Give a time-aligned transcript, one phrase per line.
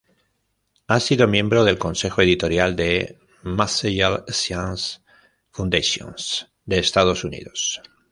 [0.87, 5.01] Ha sido miembro del consejo editorial de "Materials Science
[5.51, 7.83] Foundations" de Estados Unidos.